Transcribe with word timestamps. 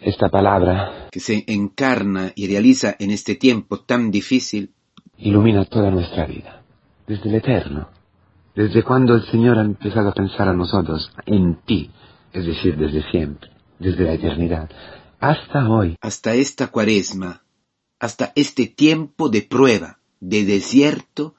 esta 0.00 0.28
palabra 0.28 1.08
que 1.10 1.20
se 1.20 1.44
encarna 1.46 2.32
y 2.34 2.46
realiza 2.46 2.94
en 2.98 3.10
este 3.10 3.34
tiempo 3.34 3.80
tan 3.80 4.10
difícil, 4.10 4.72
ilumina 5.18 5.64
toda 5.64 5.90
nuestra 5.90 6.26
vida, 6.26 6.62
desde 7.06 7.28
el 7.28 7.36
eterno, 7.36 7.88
desde 8.54 8.82
cuando 8.82 9.14
el 9.14 9.24
Señor 9.30 9.58
ha 9.58 9.62
empezado 9.62 10.10
a 10.10 10.14
pensar 10.14 10.48
a 10.48 10.52
nosotros, 10.52 11.10
en 11.26 11.56
ti, 11.64 11.90
es 12.32 12.46
decir, 12.46 12.76
desde 12.76 13.08
siempre, 13.10 13.50
desde 13.78 14.04
la 14.04 14.12
eternidad, 14.12 14.70
hasta 15.20 15.68
hoy. 15.68 15.96
hasta 16.00 16.34
esta 16.34 16.68
cuaresma, 16.68 17.42
hasta 17.98 18.32
este 18.36 18.66
tiempo 18.66 19.28
de 19.28 19.42
prueba, 19.42 19.98
de 20.20 20.44
desierto, 20.44 21.34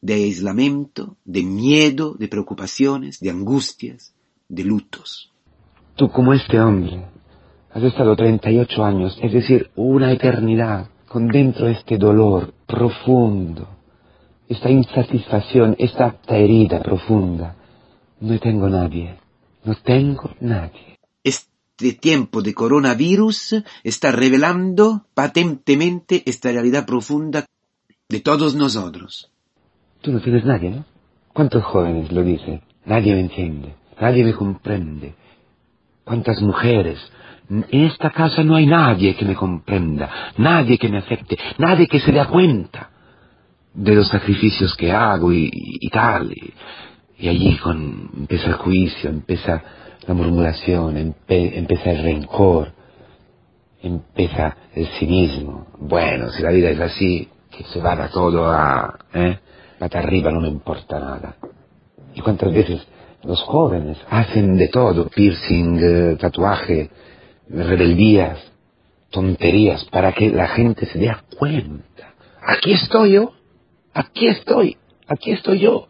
de 0.00 0.14
aislamiento, 0.14 1.16
de 1.24 1.42
miedo, 1.42 2.14
de 2.18 2.28
preocupaciones, 2.28 3.20
de 3.20 3.30
angustias, 3.30 4.14
de 4.48 4.64
lutos. 4.64 5.30
Tú 5.96 6.10
como 6.10 6.32
este 6.32 6.60
hombre, 6.60 7.06
has 7.72 7.82
estado 7.82 8.16
38 8.16 8.84
años, 8.84 9.18
es 9.22 9.32
decir, 9.32 9.70
una 9.76 10.12
eternidad, 10.12 10.88
con 11.06 11.28
dentro 11.28 11.68
este 11.68 11.98
dolor 11.98 12.52
profundo, 12.66 13.68
esta 14.48 14.70
insatisfacción, 14.70 15.76
esta 15.78 16.16
herida 16.28 16.80
profunda. 16.82 17.56
No 18.20 18.38
tengo 18.38 18.68
nadie, 18.68 19.16
no 19.64 19.74
tengo 19.76 20.30
nadie. 20.40 20.98
Este 21.24 21.92
tiempo 21.94 22.42
de 22.42 22.54
coronavirus 22.54 23.62
está 23.82 24.12
revelando 24.12 25.06
patentemente 25.14 26.22
esta 26.26 26.50
realidad 26.50 26.86
profunda 26.86 27.46
de 28.08 28.20
todos 28.20 28.54
nosotros. 28.54 29.30
Tú 30.00 30.12
no 30.12 30.20
tienes 30.20 30.44
nadie, 30.44 30.70
¿no? 30.70 30.84
¿Cuántos 31.32 31.64
jóvenes 31.64 32.10
lo 32.10 32.22
dicen? 32.22 32.62
Nadie 32.84 33.14
me 33.14 33.20
entiende, 33.20 33.74
nadie 34.00 34.24
me 34.24 34.34
comprende. 34.34 35.14
¿Cuántas 36.04 36.40
mujeres? 36.42 36.98
En 37.50 37.66
esta 37.70 38.10
casa 38.10 38.44
no 38.44 38.54
hay 38.54 38.66
nadie 38.66 39.16
que 39.16 39.24
me 39.24 39.34
comprenda, 39.34 40.32
nadie 40.36 40.78
que 40.78 40.88
me 40.88 40.98
afecte, 40.98 41.36
nadie 41.58 41.88
que 41.88 41.98
se 41.98 42.12
dé 42.12 42.24
cuenta 42.26 42.90
de 43.74 43.94
los 43.94 44.08
sacrificios 44.08 44.76
que 44.76 44.92
hago 44.92 45.32
y, 45.32 45.50
tal. 45.92 46.32
Y, 47.18 47.28
allí 47.28 47.56
con, 47.56 48.08
empieza 48.16 48.48
el 48.48 48.54
juicio, 48.54 49.10
empieza 49.10 49.62
la 50.06 50.14
murmuración, 50.14 51.14
empieza 51.28 51.90
el 51.90 52.02
rencor, 52.04 52.72
empieza 53.82 54.56
el 54.72 54.86
cinismo. 54.98 55.66
Bueno, 55.80 56.30
si 56.30 56.42
la 56.42 56.52
vida 56.52 56.70
es 56.70 56.80
así, 56.80 57.28
que 57.50 57.64
se 57.64 57.80
vaya 57.80 58.08
todo 58.10 58.48
a... 58.48 58.96
¿eh? 59.12 59.38
Pata 59.76 59.98
arriba 59.98 60.30
no 60.30 60.40
me 60.40 60.48
importa 60.48 61.00
nada. 61.00 61.36
¿Y 62.14 62.20
cuántas 62.20 62.52
veces 62.52 62.86
los 63.24 63.42
jóvenes 63.42 63.98
hacen 64.08 64.56
de 64.56 64.68
todo? 64.68 65.08
Piercing, 65.08 65.78
eh, 65.82 66.16
tatuaje, 66.16 66.90
rebeldías, 67.50 68.38
tonterías, 69.10 69.84
para 69.86 70.12
que 70.12 70.30
la 70.30 70.48
gente 70.48 70.86
se 70.86 70.98
dé 70.98 71.14
cuenta. 71.38 72.14
Aquí 72.46 72.72
estoy 72.72 73.12
yo, 73.12 73.32
aquí 73.92 74.28
estoy, 74.28 74.76
aquí 75.06 75.32
estoy 75.32 75.58
yo. 75.58 75.88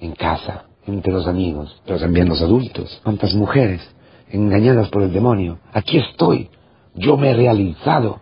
En 0.00 0.12
casa, 0.14 0.66
entre 0.86 1.12
los 1.12 1.26
amigos, 1.26 1.80
pero 1.84 1.98
también 1.98 2.28
los 2.28 2.40
adultos. 2.40 3.00
¿Cuántas 3.02 3.34
mujeres 3.34 3.82
engañadas 4.30 4.88
por 4.88 5.02
el 5.02 5.12
demonio? 5.12 5.58
Aquí 5.72 5.98
estoy, 5.98 6.48
yo 6.94 7.16
me 7.16 7.30
he 7.30 7.34
realizado. 7.34 8.20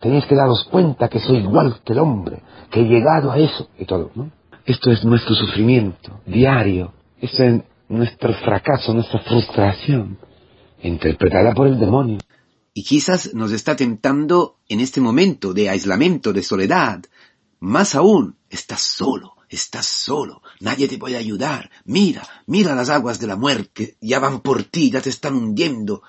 Tenéis 0.00 0.24
que 0.26 0.36
daros 0.36 0.64
cuenta 0.70 1.08
que 1.08 1.18
soy 1.18 1.38
igual 1.38 1.74
que 1.84 1.92
el 1.92 1.98
hombre, 1.98 2.42
que 2.70 2.80
he 2.80 2.84
llegado 2.84 3.32
a 3.32 3.38
eso 3.38 3.68
y 3.78 3.84
todo. 3.84 4.10
Esto 4.64 4.90
es 4.90 5.04
nuestro 5.04 5.34
sufrimiento 5.34 6.20
diario, 6.24 6.92
esto 7.20 7.42
es 7.42 7.62
nuestro 7.88 8.32
fracaso, 8.34 8.94
nuestra 8.94 9.20
frustración, 9.20 10.18
interpretada 10.82 11.54
por 11.54 11.66
el 11.66 11.78
demonio. 11.78 12.18
Y 12.74 12.84
quizás 12.84 13.34
nos 13.34 13.52
está 13.52 13.74
tentando 13.74 14.58
en 14.68 14.80
este 14.80 15.00
momento 15.00 15.52
de 15.52 15.68
aislamiento, 15.68 16.32
de 16.32 16.42
soledad. 16.42 17.02
Más 17.60 17.94
aún, 17.94 18.36
estás 18.50 18.82
solo, 18.82 19.34
estás 19.48 19.86
solo, 19.86 20.42
nadie 20.60 20.86
te 20.86 20.98
puede 20.98 21.16
ayudar. 21.16 21.70
Mira, 21.84 22.22
mira 22.46 22.74
las 22.74 22.90
aguas 22.90 23.18
de 23.18 23.26
la 23.26 23.36
muerte, 23.36 23.96
ya 24.00 24.20
van 24.20 24.40
por 24.40 24.64
ti, 24.64 24.90
ya 24.90 25.00
te 25.00 25.10
están 25.10 25.34
hundiendo. 25.34 26.02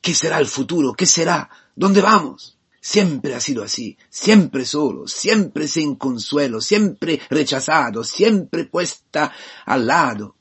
¿Qué 0.00 0.14
será 0.14 0.38
el 0.38 0.46
futuro? 0.46 0.92
¿Qué 0.92 1.06
será? 1.06 1.48
¿Dónde 1.74 2.02
vamos? 2.02 2.58
Siempre 2.80 3.34
ha 3.34 3.40
sido 3.40 3.62
así, 3.62 3.96
siempre 4.10 4.64
solo, 4.64 5.06
siempre 5.06 5.68
sin 5.68 5.94
consuelo, 5.94 6.60
siempre 6.60 7.20
rechazado, 7.30 8.02
siempre 8.02 8.64
puesta 8.64 9.32
al 9.64 9.86
lado. 9.86 10.34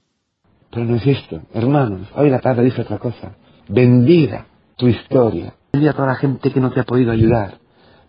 Pero 0.72 0.86
no 0.86 0.96
es 0.96 1.06
esto, 1.06 1.44
hermanos. 1.54 2.08
Hoy 2.16 2.31
la 2.31 2.42
tarde 2.42 2.64
dice 2.64 2.81
otra 2.81 2.98
cosa. 2.98 3.36
Bendiga 3.72 4.46
tu 4.78 4.88
historia. 4.88 5.54
Bendiga 5.74 5.92
a 5.92 5.96
toda 5.96 6.08
la 6.08 6.16
gente 6.16 6.52
que 6.52 6.59
no 6.59 6.72
te 6.72 6.82
ha 6.82 6.84
podido 6.84 7.12
ayudar. 7.12 7.59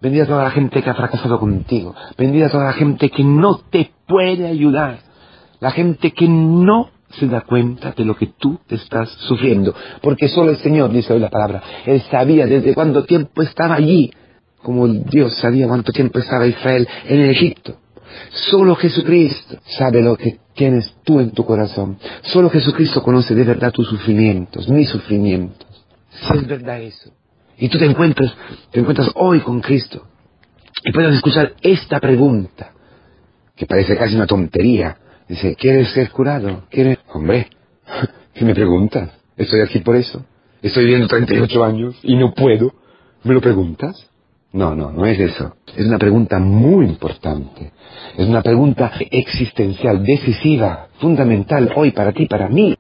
Bendiga 0.00 0.25
a 0.25 0.27
toda 0.27 0.45
la 0.45 0.50
gente 0.50 0.83
que 0.83 0.91
ha 0.91 0.95
fracasado 0.95 1.39
contigo. 1.39 1.95
Bendiga 2.19 2.47
a 2.47 2.50
toda 2.50 2.65
la 2.65 2.73
gente 2.73 3.11
que 3.11 3.23
no 3.23 3.59
te 3.71 3.93
puede 4.06 4.47
ayudar. 4.47 4.99
La 5.61 5.71
gente 5.71 6.11
que 6.12 6.28
no 6.28 6.91
se 7.11 7.28
da 7.28 7.43
cuenta 7.43 7.93
de 7.93 8.05
lo 8.05 8.17
que 8.17 8.27
tú 8.39 8.59
te 8.67 8.75
estás 8.75 9.09
sufriendo. 9.28 9.75
Porque 10.01 10.28
solo 10.28 10.51
el 10.51 10.56
Señor, 10.59 10.91
dice 10.91 11.12
hoy 11.12 11.21
la 11.21 11.31
palabra, 11.31 11.62
Él 11.87 12.03
sabía 12.11 12.47
desde 12.47 12.75
cuánto 12.75 13.05
tiempo 13.05 13.43
estaba 13.43 13.77
allí 13.77 14.11
como 14.62 14.87
Dios 14.89 15.37
sabía 15.39 15.69
cuánto 15.69 15.93
tiempo 15.93 16.19
estaba 16.19 16.47
Israel 16.47 16.89
en 17.06 17.21
Egipto. 17.27 17.77
Solo 18.50 18.75
Jesucristo 18.77 19.59
sabe 19.78 20.03
lo 20.03 20.17
que 20.17 20.39
tienes 20.55 20.95
tú 21.05 21.21
en 21.21 21.31
tu 21.31 21.45
corazón. 21.45 21.99
Solo 22.23 22.50
Jesucristo 22.50 23.03
conoce 23.03 23.34
de 23.34 23.45
verdad 23.45 23.73
tus 23.73 23.89
sufrimientos, 23.89 24.69
mis 24.69 24.89
sufrimientos. 24.89 25.67
Si 26.11 26.39
es 26.39 26.47
verdad 26.47 26.81
eso. 26.81 27.11
Y 27.59 27.69
tú 27.69 27.78
te 27.78 27.87
encuentras, 27.87 28.34
te 28.71 28.81
encuentras 28.81 29.11
hoy 29.15 29.41
con 29.41 29.61
Cristo. 29.61 30.06
Y 30.84 30.93
puedes 30.93 31.15
escuchar 31.15 31.55
esta 31.62 32.01
pregunta, 32.01 32.72
que 33.55 33.67
parece 33.67 33.97
casi 33.97 34.15
una 34.15 34.27
tontería. 34.27 34.97
Dice, 35.28 35.55
¿quieres 35.55 35.93
ser 35.93 36.11
curado? 36.11 36.65
¿Quieres? 36.71 36.99
Hombre, 37.12 37.49
¿qué 38.34 38.45
me 38.45 38.55
preguntas? 38.55 39.11
Estoy 39.37 39.61
aquí 39.61 39.78
por 39.78 39.97
eso. 39.97 40.25
Estoy 40.61 40.84
viviendo 40.84 41.09
38 41.09 41.65
años 41.65 41.97
y 42.03 42.17
no 42.17 42.33
puedo. 42.34 42.75
¿Me 43.25 43.34
lo 43.34 43.41
preguntas? 43.41 44.09
No, 44.53 44.75
no, 44.75 44.91
no 44.91 45.07
es 45.07 45.19
eso. 45.19 45.57
Es 45.75 45.87
una 45.87 45.99
pregunta 45.99 46.39
muy 46.39 46.87
importante. 46.87 47.73
Es 48.17 48.29
una 48.29 48.43
pregunta 48.43 48.93
existencial, 49.11 50.05
decisiva, 50.05 50.89
fundamental 50.99 51.73
hoy 51.75 51.93
para 51.93 52.13
ti, 52.13 52.27
para 52.27 52.49
mí. 52.49 52.77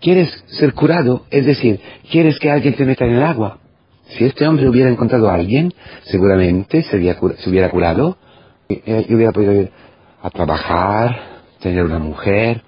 ¿Quieres 0.00 0.30
ser 0.46 0.72
curado? 0.72 1.26
Es 1.30 1.44
decir, 1.44 1.80
¿quieres 2.10 2.38
que 2.38 2.50
alguien 2.50 2.74
te 2.74 2.84
meta 2.84 3.04
en 3.04 3.16
el 3.16 3.22
agua? 3.22 3.58
Si 4.08 4.24
este 4.24 4.46
hombre 4.46 4.68
hubiera 4.68 4.90
encontrado 4.90 5.28
a 5.28 5.34
alguien, 5.34 5.72
seguramente 6.04 6.82
se, 6.82 6.96
había, 6.96 7.18
se 7.38 7.50
hubiera 7.50 7.70
curado 7.70 8.16
y, 8.68 8.74
y 8.86 9.14
hubiera 9.14 9.32
podido 9.32 9.52
ir 9.52 9.70
a 10.22 10.30
trabajar, 10.30 11.34
tener 11.60 11.84
una 11.84 11.98
mujer, 11.98 12.62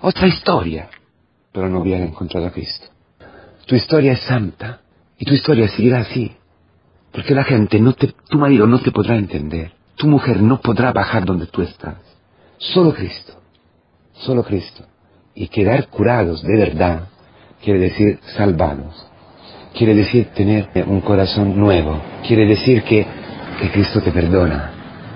otra 0.00 0.26
historia, 0.28 0.88
pero 1.52 1.68
no 1.68 1.80
hubiera 1.80 2.04
encontrado 2.04 2.46
a 2.46 2.50
Cristo. 2.50 2.86
Tu 3.66 3.76
historia 3.76 4.12
es 4.12 4.22
santa 4.22 4.80
y 5.18 5.24
tu 5.24 5.34
historia 5.34 5.68
seguirá 5.68 6.00
así. 6.00 6.32
Porque 7.12 7.34
la 7.34 7.44
gente 7.44 7.78
no 7.78 7.92
te, 7.92 8.14
tu 8.28 8.38
marido 8.38 8.66
no 8.66 8.80
te 8.80 8.90
podrá 8.90 9.16
entender. 9.16 9.72
Tu 9.96 10.06
mujer 10.06 10.42
no 10.42 10.60
podrá 10.60 10.92
bajar 10.92 11.24
donde 11.24 11.46
tú 11.46 11.62
estás. 11.62 11.96
Solo 12.58 12.94
Cristo. 12.94 13.34
Solo 14.14 14.42
Cristo. 14.42 14.84
Y 15.34 15.48
quedar 15.48 15.88
curados 15.88 16.42
de 16.42 16.56
verdad 16.56 17.08
quiere 17.62 17.78
decir 17.78 18.18
salvados. 18.36 19.06
Quiere 19.74 19.94
decir 19.94 20.28
tener 20.34 20.68
un 20.86 21.00
corazón 21.00 21.58
nuevo. 21.58 22.00
Quiere 22.26 22.46
decir 22.46 22.82
que, 22.82 23.06
que 23.60 23.70
Cristo 23.70 24.00
te 24.00 24.10
perdona. 24.10 24.70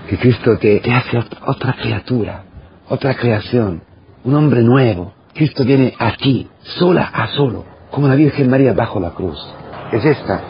Que 0.09 0.17
Cristo 0.17 0.57
te, 0.59 0.81
te 0.81 0.93
hace 0.93 1.19
otra 1.19 1.75
criatura. 1.75 2.45
Otra 2.89 3.15
creación. 3.15 3.83
Un 4.25 4.35
hombre 4.35 4.63
nuevo. 4.63 5.13
Cristo 5.35 5.65
viene 5.65 5.93
a 5.99 6.17
ti, 6.17 6.49
sola 6.63 7.11
a 7.13 7.29
solo. 7.29 7.65
Como 7.91 8.09
la 8.09 8.15
Virgen 8.15 8.49
María 8.49 8.73
bajo 8.73 8.99
la 9.01 9.11
cruz. 9.11 9.39
Es 9.93 10.05
esta 10.05 10.43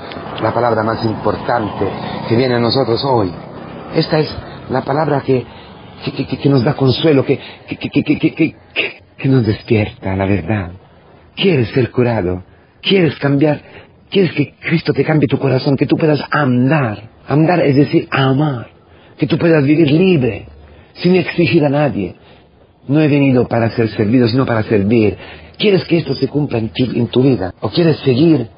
la 0.43 0.53
palabra 0.53 0.83
más 0.83 1.05
importante 1.05 1.87
que 2.29 2.37
viene 2.37 2.55
a 2.55 2.59
nosotros 2.59 3.05
hoy. 3.05 3.31
Esta 3.95 4.19
es 4.19 4.35
la 4.71 4.83
palabra 4.83 5.21
que, 5.21 5.45
que, 6.05 6.27
que, 6.27 6.49
nos 6.49 6.65
da 6.65 6.75
consuelo, 6.75 7.25
que, 7.25 7.39
que, 7.69 9.29
nos 9.29 9.47
despierta 9.47 10.17
la 10.17 10.27
verdad. 10.27 10.71
Quieres 11.35 11.69
ser 11.69 11.91
curado, 11.91 12.45
quieres 12.81 13.17
cambiar, 13.19 13.61
quieres 14.11 14.33
que 14.33 14.55
Cristo 14.59 14.93
te 14.93 15.05
cambie 15.05 15.29
tu 15.29 15.39
corazón, 15.39 15.77
que 15.77 15.87
tú 15.87 15.97
puedas 15.97 16.23
andar. 16.31 17.11
Andar 17.29 17.61
es 17.61 17.77
decir, 17.77 18.09
amar. 18.11 18.69
Que 19.19 19.27
tú 19.27 19.39
puedas 19.39 19.65
vivir 19.65 19.91
libre, 19.91 20.47
sin 20.95 21.17
exigir 21.17 21.65
a 21.65 21.69
nadie. 21.69 22.15
No 22.89 23.01
he 23.01 23.09
venido 23.09 23.49
para 23.49 23.71
ser 23.71 23.89
servido, 23.91 24.29
sino 24.29 24.47
para 24.47 24.63
servir. 24.63 25.17
¿Quieres 25.59 25.85
que 25.85 25.99
esto 25.99 26.15
se 26.15 26.29
cumpla 26.29 26.61
tu, 26.61 26.85
en 26.85 27.09
tu 27.09 27.23
vida? 27.23 27.53
¿O 27.61 27.71
quieres 27.71 27.99
seguir 27.99 28.49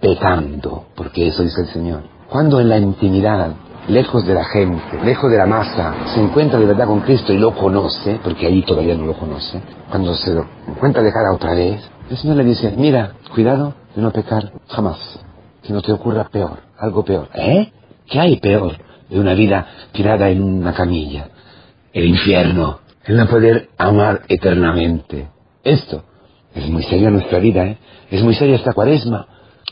pecando, 0.00 0.86
porque 0.94 1.28
eso 1.28 1.42
dice 1.42 1.62
el 1.62 1.68
Señor. 1.68 2.02
Cuando 2.28 2.60
en 2.60 2.68
la 2.68 2.78
intimidad, 2.78 3.52
lejos 3.88 4.26
de 4.26 4.34
la 4.34 4.44
gente, 4.44 5.02
lejos 5.04 5.30
de 5.30 5.38
la 5.38 5.46
masa, 5.46 5.94
se 6.14 6.20
encuentra 6.20 6.58
de 6.58 6.66
verdad 6.66 6.86
con 6.86 7.00
Cristo 7.00 7.32
y 7.32 7.38
lo 7.38 7.54
conoce, 7.54 8.20
porque 8.22 8.46
allí 8.46 8.62
todavía 8.62 8.94
no 8.94 9.06
lo 9.06 9.14
conoce, 9.14 9.60
cuando 9.90 10.14
se 10.14 10.34
lo 10.34 10.46
encuentra 10.66 11.02
de 11.02 11.12
cara 11.12 11.34
otra 11.34 11.54
vez, 11.54 11.80
el 12.10 12.16
Señor 12.16 12.36
le 12.36 12.44
dice, 12.44 12.72
mira, 12.76 13.12
cuidado 13.34 13.74
de 13.94 14.02
no 14.02 14.12
pecar 14.12 14.52
jamás. 14.68 14.98
que 15.62 15.72
no 15.72 15.82
te 15.82 15.92
ocurra 15.92 16.28
peor, 16.30 16.60
algo 16.78 17.04
peor. 17.04 17.28
¿Eh? 17.34 17.70
¿Qué 18.06 18.18
hay 18.18 18.38
peor 18.38 18.76
de 19.10 19.20
una 19.20 19.34
vida 19.34 19.66
tirada 19.92 20.30
en 20.30 20.42
una 20.42 20.72
camilla? 20.72 21.28
El 21.92 22.06
infierno, 22.06 22.78
el 23.04 23.16
no 23.16 23.26
poder 23.26 23.68
amar 23.76 24.22
eternamente. 24.28 25.28
Esto 25.62 26.04
es 26.54 26.68
muy 26.70 26.82
seria 26.84 27.10
nuestra 27.10 27.38
vida, 27.38 27.64
¿eh? 27.66 27.78
Es 28.10 28.22
muy 28.22 28.34
seria 28.34 28.56
esta 28.56 28.72
cuaresma. 28.72 29.26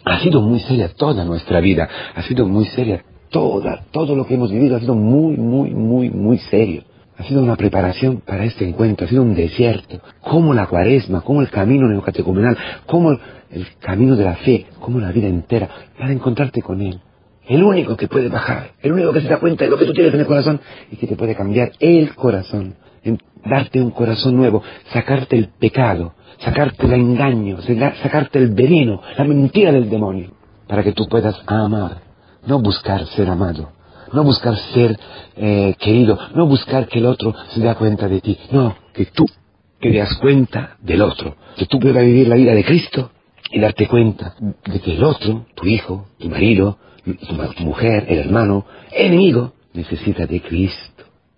Ha 0.07 0.21
sido 0.21 0.41
muy 0.41 0.61
seria 0.61 0.89
toda 0.95 1.25
nuestra 1.25 1.61
vida. 1.61 1.89
Ha 2.15 2.23
sido 2.23 2.47
muy 2.47 2.65
seria 2.67 3.05
toda, 3.29 3.83
todo 3.91 4.15
lo 4.15 4.25
que 4.25 4.35
hemos 4.35 4.53
vivido 4.53 4.77
ha 4.77 4.81
sido 4.81 4.95
muy, 4.95 5.37
muy, 5.37 5.71
muy, 5.71 6.11
muy 6.11 6.39
serio. 6.39 6.85
Ha 7.19 7.25
sido 7.25 7.43
una 7.43 7.57
preparación 7.57 8.23
para 8.25 8.45
este 8.45 8.69
encuentro, 8.69 9.05
ha 9.05 9.09
sido 9.09 9.23
un 9.23 9.35
desierto. 9.35 10.01
Como 10.21 10.55
la 10.55 10.69
cuaresma, 10.69 11.23
como 11.23 11.41
el 11.41 11.51
camino 11.51 11.89
neocatecumenal, 11.89 12.57
como 12.87 13.19
el 13.51 13.67
camino 13.81 14.15
de 14.15 14.25
la 14.25 14.37
fe, 14.37 14.67
como 14.79 15.01
la 15.01 15.11
vida 15.11 15.27
entera, 15.27 15.69
para 15.99 16.13
encontrarte 16.13 16.63
con 16.63 16.81
Él. 16.83 17.01
El 17.49 17.65
único 17.65 17.97
que 17.97 18.07
puede 18.07 18.29
bajar, 18.29 18.75
el 18.83 18.93
único 18.93 19.13
que 19.13 19.23
se 19.23 19.29
da 19.29 19.41
cuenta 19.41 19.65
de 19.65 19.71
lo 19.71 19.77
que 19.77 19.87
tú 19.87 19.93
tienes 19.93 20.15
en 20.15 20.21
el 20.21 20.27
corazón 20.27 20.61
y 20.93 20.97
que 20.97 21.09
te 21.09 21.17
puede 21.17 21.35
cambiar 21.35 21.73
el 21.81 22.15
corazón, 22.15 22.77
darte 23.49 23.81
un 23.81 23.91
corazón 23.91 24.37
nuevo, 24.37 24.63
sacarte 24.93 25.37
el 25.37 25.49
pecado, 25.59 26.15
sacarte 26.39 26.87
el 26.87 26.93
engaño, 26.93 27.59
sacarte 28.03 28.39
el 28.39 28.53
veneno, 28.53 29.01
la 29.17 29.25
mentira 29.25 29.73
del 29.73 29.89
demonio, 29.89 30.33
para 30.67 30.83
que 30.83 30.93
tú 30.93 31.09
puedas 31.09 31.37
amar, 31.47 31.99
no 32.47 32.61
buscar 32.61 33.07
ser 33.07 33.29
amado, 33.29 33.71
no 34.13 34.23
buscar 34.23 34.57
ser 34.75 34.99
eh, 35.37 35.75
querido, 35.79 36.19
no 36.35 36.47
buscar 36.47 36.89
que 36.89 36.99
el 36.99 37.07
otro 37.07 37.35
se 37.51 37.61
dé 37.61 37.75
cuenta 37.75 38.09
de 38.09 38.21
ti, 38.21 38.39
no, 38.51 38.75
que 38.93 39.07
tú 39.07 39.25
te 39.81 39.93
das 39.93 40.15
cuenta 40.17 40.77
del 40.81 41.03
otro, 41.03 41.37
que 41.57 41.67
tú 41.67 41.79
puedas 41.79 42.05
vivir 42.05 42.29
la 42.29 42.37
vida 42.37 42.55
de 42.55 42.65
Cristo 42.65 43.11
y 43.51 43.61
darte 43.61 43.87
cuenta 43.87 44.35
de 44.65 44.81
que 44.81 44.95
el 44.95 45.05
otro, 45.05 45.47
tu 45.55 45.67
hijo, 45.67 46.07
tu 46.19 46.29
marido, 46.29 46.79
tu, 47.05 47.65
mujer, 47.65 48.07
el 48.09 48.19
hermano, 48.19 48.67
el 48.93 49.07
enemigo, 49.07 49.53
necesita 49.73 50.27
de 50.27 50.41
Cristo, 50.41 50.96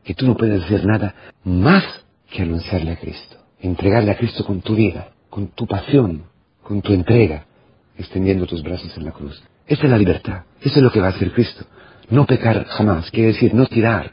que 0.09 0.15
tú 0.15 0.27
no 0.27 0.39
puedes 0.39 0.65
hacer 0.65 0.87
nada 0.87 1.15
más 1.45 1.85
que 2.31 2.41
anunciarle 2.41 2.93
a 2.93 2.97
Cristo, 2.97 3.37
entregarle 3.61 4.11
a 4.11 4.17
Cristo 4.17 4.43
con 4.43 4.63
tu 4.63 4.75
vida, 4.75 5.11
con 5.29 5.49
tu 5.49 5.67
pasión, 5.67 6.23
con 6.63 6.81
tu 6.81 6.95
entrega, 6.95 7.45
extendiendo 7.95 8.47
tus 8.47 8.63
brazos 8.63 8.97
en 8.97 9.05
la 9.05 9.13
cruz. 9.13 9.39
Esa 9.67 9.85
es 9.85 9.91
la 9.91 9.99
libertad, 9.99 10.45
eso 10.63 10.77
es 10.79 10.83
lo 10.83 10.91
que 10.91 11.01
va 11.01 11.09
a 11.09 11.11
hacer 11.11 11.31
Cristo. 11.33 11.67
No 12.09 12.25
pecar 12.25 12.65
jamás, 12.65 13.11
quiere 13.11 13.35
decir 13.35 13.53
no 13.53 13.67
tirar 13.67 14.13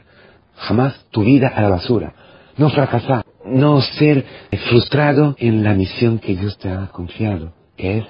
jamás 0.56 1.02
tu 1.10 1.24
vida 1.24 1.48
a 1.48 1.62
la 1.62 1.70
basura, 1.70 2.12
no 2.58 2.68
fracasar, 2.68 3.24
no 3.46 3.80
ser 3.80 4.22
frustrado 4.68 5.34
en 5.38 5.64
la 5.64 5.72
misión 5.72 6.18
que 6.18 6.36
Dios 6.36 6.58
te 6.58 6.68
ha 6.68 6.88
confiado, 6.88 7.54
que 7.74 8.00
es 8.00 8.04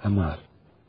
amar, 0.00 0.38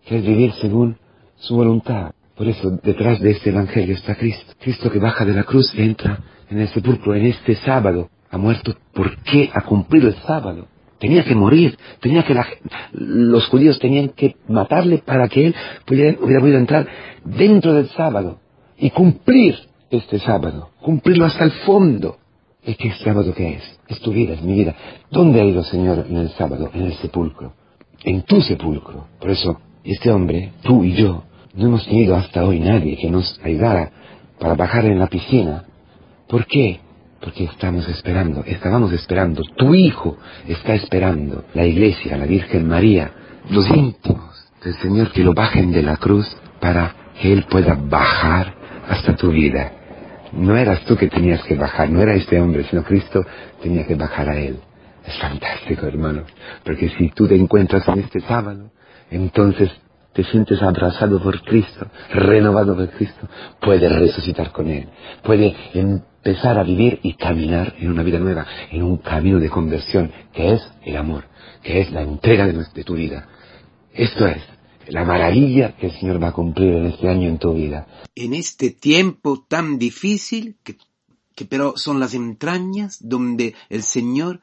que 0.05 0.19
es 0.19 0.23
vivir 0.23 0.53
según 0.61 0.97
su 1.35 1.55
voluntad. 1.55 2.11
Por 2.35 2.47
eso 2.47 2.79
detrás 2.83 3.19
de 3.21 3.31
este 3.31 3.51
Evangelio 3.51 3.95
está 3.95 4.15
Cristo. 4.15 4.53
Cristo 4.59 4.89
que 4.89 4.99
baja 4.99 5.23
de 5.23 5.33
la 5.33 5.43
cruz 5.43 5.73
entra 5.75 6.19
en 6.49 6.59
el 6.59 6.67
sepulcro 6.69 7.15
en 7.15 7.27
este 7.27 7.55
sábado. 7.55 8.09
Ha 8.31 8.37
muerto. 8.37 8.75
¿Por 8.93 9.17
qué 9.23 9.51
ha 9.53 9.61
cumplido 9.61 10.07
el 10.07 10.15
sábado? 10.15 10.67
Tenía 10.99 11.23
que 11.23 11.35
morir. 11.35 11.77
Tenía 11.99 12.23
que 12.23 12.35
los 12.93 13.47
judíos 13.47 13.77
tenían 13.77 14.09
que 14.09 14.35
matarle 14.47 14.99
para 14.99 15.27
que 15.27 15.47
él 15.47 15.55
pudiera, 15.85 16.17
hubiera 16.19 16.39
podido 16.39 16.57
entrar 16.57 16.87
dentro 17.23 17.73
del 17.73 17.89
sábado 17.89 18.39
y 18.77 18.89
cumplir 18.89 19.55
este 19.91 20.17
sábado, 20.19 20.71
cumplirlo 20.81 21.25
hasta 21.25 21.43
el 21.43 21.51
fondo. 21.51 22.17
¿Y 22.65 22.75
qué 22.75 22.93
sábado 23.03 23.33
que 23.33 23.55
es? 23.55 23.79
Es 23.87 23.99
tu 23.99 24.11
vida, 24.11 24.33
es 24.33 24.41
mi 24.41 24.53
vida. 24.53 24.73
¿Dónde 25.11 25.41
ha 25.41 25.45
ido 25.45 25.63
Señor 25.63 26.05
en 26.09 26.17
el 26.17 26.29
sábado? 26.29 26.71
En 26.73 26.83
el 26.83 26.93
sepulcro. 26.93 27.53
En 28.03 28.23
tu 28.23 28.41
sepulcro. 28.41 29.07
Por 29.19 29.29
eso, 29.29 29.59
este 29.83 30.09
hombre, 30.09 30.53
tú 30.63 30.83
y 30.83 30.93
yo, 30.93 31.23
no 31.53 31.67
hemos 31.67 31.85
tenido 31.85 32.15
hasta 32.15 32.43
hoy 32.43 32.59
nadie 32.59 32.97
que 32.97 33.09
nos 33.09 33.39
ayudara 33.43 33.91
para 34.39 34.55
bajar 34.55 34.85
en 34.85 34.99
la 34.99 35.07
piscina. 35.07 35.65
¿Por 36.27 36.45
qué? 36.47 36.79
Porque 37.21 37.45
estamos 37.45 37.87
esperando, 37.87 38.43
estábamos 38.45 38.91
esperando, 38.91 39.43
tu 39.55 39.73
hijo 39.75 40.17
está 40.47 40.73
esperando, 40.73 41.45
la 41.53 41.65
iglesia, 41.65 42.17
la 42.17 42.25
Virgen 42.25 42.67
María, 42.67 43.11
los 43.49 43.69
íntimos 43.69 44.51
del 44.63 44.73
Señor 44.75 45.11
que 45.11 45.23
lo 45.23 45.33
bajen 45.33 45.71
de 45.71 45.83
la 45.83 45.97
cruz 45.97 46.25
para 46.59 46.95
que 47.21 47.31
Él 47.31 47.45
pueda 47.49 47.75
bajar 47.75 48.55
hasta 48.89 49.15
tu 49.15 49.31
vida. 49.31 49.71
No 50.33 50.57
eras 50.57 50.83
tú 50.85 50.97
que 50.97 51.07
tenías 51.07 51.43
que 51.43 51.55
bajar, 51.55 51.89
no 51.89 52.01
era 52.01 52.15
este 52.15 52.41
hombre, 52.41 52.65
sino 52.69 52.83
Cristo 52.83 53.23
tenía 53.61 53.85
que 53.85 53.95
bajar 53.95 54.29
a 54.29 54.39
Él. 54.39 54.57
Es 55.05 55.17
fantástico, 55.19 55.85
hermano, 55.85 56.23
porque 56.63 56.89
si 56.89 57.09
tú 57.09 57.27
te 57.27 57.35
encuentras 57.35 57.87
en 57.89 57.99
este 57.99 58.21
sábado, 58.21 58.71
entonces 59.11 59.69
te 60.13 60.23
sientes 60.23 60.61
abrazado 60.61 61.21
por 61.21 61.41
Cristo, 61.41 61.87
renovado 62.11 62.75
por 62.75 62.89
Cristo, 62.91 63.27
puedes 63.59 63.91
resucitar 63.91 64.51
con 64.51 64.69
Él, 64.69 64.87
puede 65.23 65.55
empezar 65.73 66.57
a 66.57 66.63
vivir 66.63 66.99
y 67.03 67.15
caminar 67.15 67.75
en 67.79 67.89
una 67.89 68.03
vida 68.03 68.19
nueva, 68.19 68.45
en 68.71 68.83
un 68.83 68.97
camino 68.97 69.39
de 69.39 69.49
conversión, 69.49 70.11
que 70.33 70.53
es 70.53 70.61
el 70.83 70.97
amor, 70.97 71.25
que 71.63 71.81
es 71.81 71.91
la 71.91 72.01
entrega 72.01 72.47
de, 72.47 72.83
tu 72.83 72.93
vida. 72.95 73.27
Esto 73.93 74.27
es 74.27 74.41
la 74.87 75.03
maravilla 75.03 75.75
que 75.75 75.87
el 75.87 75.93
Señor 75.93 76.21
va 76.21 76.29
a 76.29 76.33
cumplir 76.33 76.73
en 76.73 76.85
este 76.85 77.09
año 77.09 77.27
en 77.27 77.39
tu 77.39 77.53
vida. 77.53 77.87
En 78.15 78.33
este 78.33 78.69
tiempo 78.69 79.45
tan 79.47 79.79
difícil, 79.79 80.57
que 80.63 80.75
pero 81.45 81.73
son 81.77 81.99
las 81.99 82.13
entrañas 82.13 82.99
donde 83.01 83.55
el 83.69 83.83
Señor, 83.83 84.41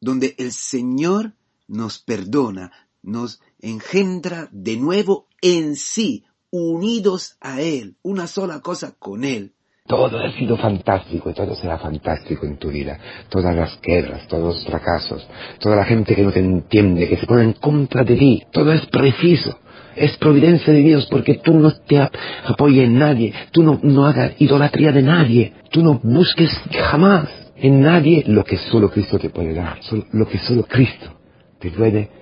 donde 0.00 0.34
el 0.38 0.52
Señor 0.52 1.32
nos 1.66 1.98
perdona, 1.98 2.70
nos 3.02 3.40
engendra 3.62 4.48
de 4.50 4.76
nuevo 4.76 5.26
en 5.40 5.76
sí, 5.76 6.24
unidos 6.50 7.36
a 7.40 7.62
Él, 7.62 7.94
una 8.02 8.26
sola 8.26 8.60
cosa 8.60 8.94
con 8.98 9.24
Él. 9.24 9.52
Todo 9.86 10.18
ha 10.18 10.30
sido 10.32 10.56
fantástico 10.56 11.30
y 11.30 11.34
todo 11.34 11.54
será 11.56 11.78
fantástico 11.78 12.46
en 12.46 12.56
tu 12.56 12.70
vida. 12.70 12.98
Todas 13.28 13.54
las 13.54 13.80
guerras, 13.80 14.26
todos 14.28 14.56
los 14.56 14.64
fracasos, 14.64 15.26
toda 15.58 15.76
la 15.76 15.84
gente 15.84 16.14
que 16.14 16.22
no 16.22 16.30
te 16.30 16.38
entiende, 16.38 17.08
que 17.08 17.16
se 17.16 17.26
pone 17.26 17.42
en 17.42 17.52
contra 17.54 18.04
de 18.04 18.16
ti, 18.16 18.42
todo 18.52 18.72
es 18.72 18.86
preciso. 18.86 19.58
Es 19.96 20.16
providencia 20.16 20.72
de 20.72 20.80
Dios 20.80 21.06
porque 21.10 21.34
tú 21.34 21.54
no 21.54 21.72
te 21.72 21.98
apoyes 21.98 22.84
en 22.84 22.98
nadie, 22.98 23.34
tú 23.50 23.62
no, 23.62 23.78
no 23.82 24.06
hagas 24.06 24.32
idolatría 24.38 24.92
de 24.92 25.02
nadie, 25.02 25.52
tú 25.70 25.82
no 25.82 26.00
busques 26.02 26.50
jamás 26.70 27.28
en 27.56 27.82
nadie 27.82 28.24
lo 28.26 28.44
que 28.44 28.56
solo 28.56 28.90
Cristo 28.90 29.18
te 29.18 29.28
puede 29.28 29.52
dar, 29.52 29.80
lo 30.12 30.26
que 30.26 30.38
solo 30.38 30.62
Cristo 30.62 31.12
te 31.58 31.70
puede 31.70 32.21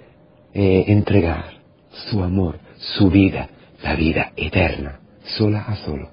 eh, 0.52 0.84
entregar 0.88 1.44
su 1.90 2.22
amor, 2.22 2.58
su 2.76 3.10
vida, 3.10 3.48
la 3.82 3.94
vida 3.94 4.32
eterna, 4.36 5.00
sola 5.24 5.62
a 5.62 5.76
solo, 5.76 6.08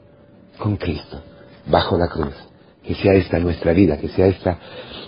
con 0.58 0.77
Cristo, 0.77 1.22
bajo 1.65 1.98
la 1.98 2.08
cruz. 2.08 2.36
Que 2.84 2.96
sea 2.96 3.13
esta 3.13 3.39
nuestra 3.39 3.74
vida, 3.74 3.98
que 3.98 4.08
sea 4.08 4.27
esta, 4.27 4.58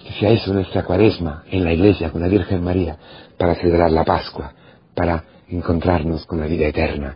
que 0.05 0.13
sea 0.19 0.31
eso 0.31 0.53
nuestra 0.53 0.83
cuaresma 0.83 1.43
en 1.50 1.63
la 1.63 1.71
iglesia 1.71 2.12
con 2.12 2.21
la 2.21 2.27
Virgen 2.27 2.62
María, 2.62 2.98
para 3.38 3.55
celebrar 3.55 3.91
la 3.91 4.03
Pascua, 4.03 4.53
para 4.93 5.24
encontrarnos 5.48 6.25
con 6.25 6.39
la 6.39 6.48
vida 6.48 6.67
eterna, 6.67 7.15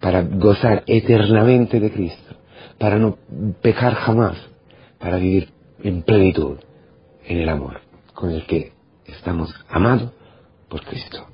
para 0.00 0.22
gozar 0.22 0.84
eternamente 0.86 1.80
de 1.80 1.90
Cristo, 1.90 2.36
para 2.78 2.98
no 2.98 3.16
pecar 3.62 3.94
jamás, 3.94 4.36
para 4.98 5.16
vivir 5.16 5.48
en 5.82 6.02
plenitud 6.02 6.58
en 7.26 7.38
el 7.38 7.48
amor 7.48 7.80
con 8.12 8.30
el 8.30 8.46
que 8.46 8.72
estamos 9.06 9.54
amados 9.68 10.10
por 10.68 10.82
Cristo. 10.84 11.33